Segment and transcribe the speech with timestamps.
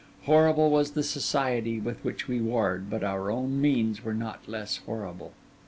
[0.23, 4.77] Horrible was the society with which we warred, but our own means were not less
[4.77, 5.31] horrible.